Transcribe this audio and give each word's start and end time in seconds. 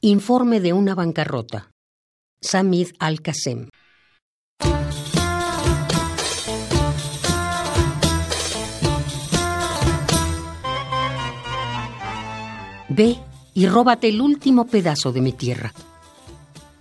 Informe 0.00 0.60
de 0.60 0.72
una 0.72 0.94
bancarrota. 0.94 1.72
Samid 2.40 2.90
Al-Qasem. 3.00 3.68
Ve 12.88 13.18
y 13.54 13.66
róbate 13.66 14.10
el 14.10 14.20
último 14.20 14.68
pedazo 14.68 15.10
de 15.10 15.20
mi 15.20 15.32
tierra. 15.32 15.74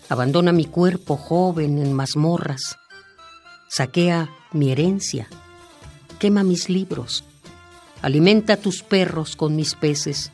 Abandona 0.10 0.52
mi 0.52 0.66
cuerpo 0.66 1.18
joven 1.18 1.80
en 1.80 1.94
mazmorras. 1.94 2.78
Saquea 3.68 4.30
mi 4.54 4.72
herencia. 4.72 5.28
Quema 6.20 6.44
mis 6.44 6.70
libros. 6.70 7.24
Alimenta 8.04 8.58
tus 8.58 8.84
perros 8.84 9.36
con 9.36 9.56
mis 9.56 9.74
peces. 9.74 10.32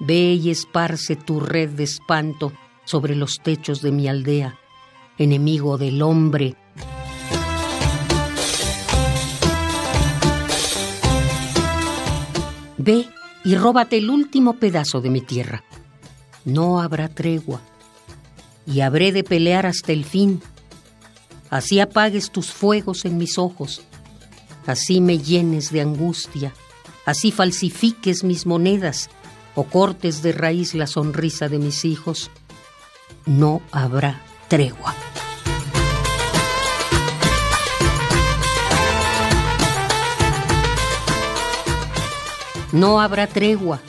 Ve 0.00 0.34
y 0.34 0.50
esparce 0.50 1.16
tu 1.16 1.40
red 1.40 1.70
de 1.70 1.84
espanto 1.84 2.52
sobre 2.84 3.14
los 3.14 3.36
techos 3.42 3.80
de 3.80 3.92
mi 3.92 4.08
aldea, 4.08 4.58
enemigo 5.18 5.78
del 5.78 6.02
hombre. 6.02 6.56
Ve 12.76 13.06
y 13.44 13.54
róbate 13.54 13.98
el 13.98 14.10
último 14.10 14.54
pedazo 14.54 15.00
de 15.00 15.10
mi 15.10 15.20
tierra. 15.20 15.64
No 16.44 16.80
habrá 16.80 17.08
tregua, 17.08 17.62
y 18.66 18.80
habré 18.80 19.12
de 19.12 19.24
pelear 19.24 19.66
hasta 19.66 19.92
el 19.92 20.04
fin. 20.04 20.42
Así 21.50 21.80
apagues 21.80 22.30
tus 22.30 22.50
fuegos 22.50 23.04
en 23.04 23.16
mis 23.16 23.38
ojos, 23.38 23.82
así 24.66 25.00
me 25.00 25.18
llenes 25.18 25.70
de 25.70 25.80
angustia, 25.82 26.52
así 27.06 27.30
falsifiques 27.30 28.24
mis 28.24 28.44
monedas 28.44 29.08
o 29.54 29.64
cortes 29.64 30.22
de 30.22 30.32
raíz 30.32 30.74
la 30.74 30.86
sonrisa 30.86 31.48
de 31.48 31.58
mis 31.58 31.84
hijos, 31.84 32.30
no 33.26 33.62
habrá 33.72 34.22
tregua. 34.48 34.94
No 42.72 43.00
habrá 43.00 43.28
tregua, 43.28 43.80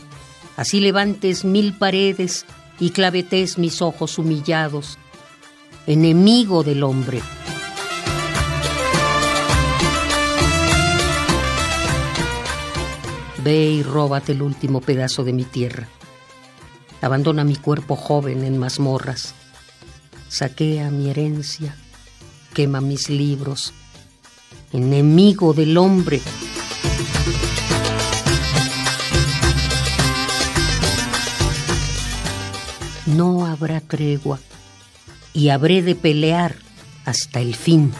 así 0.58 0.80
levantes 0.80 1.44
mil 1.44 1.76
paredes 1.76 2.45
y 2.80 2.92
clavetes 2.92 3.58
mis 3.58 3.82
ojos 3.82 4.20
humillados, 4.20 5.00
enemigo 5.88 6.64
del 6.64 6.84
hombre. 6.84 7.22
Ve 13.46 13.66
y 13.66 13.84
róbate 13.84 14.32
el 14.32 14.42
último 14.42 14.82
pedazo 14.82 15.24
de 15.24 15.32
mi 15.32 15.44
tierra. 15.44 15.88
Abandona 17.00 17.44
mi 17.44 17.56
cuerpo 17.56 17.96
joven 17.96 18.44
en 18.44 18.58
mazmorras. 18.58 19.36
Saquea 20.30 20.90
mi 20.90 21.12
herencia. 21.12 21.76
Quema 22.56 22.82
mis 22.82 23.08
libros. 23.08 23.72
Enemigo 24.73 25.54
del 25.54 25.78
hombre. 25.78 26.22
No 33.06 33.46
habrá 33.46 33.80
tregua 33.80 34.40
y 35.34 35.50
habré 35.50 35.84
de 35.84 35.94
pelear 35.94 36.56
hasta 37.06 37.42
el 37.42 37.54
fin. 37.54 37.94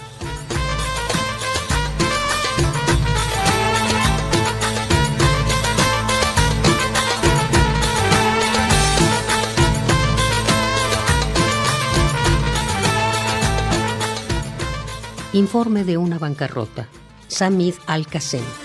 Informe 15.36 15.84
de 15.84 15.98
una 15.98 16.18
bancarrota. 16.18 16.88
Samid 17.28 17.74
Al-Qasem. 17.88 18.65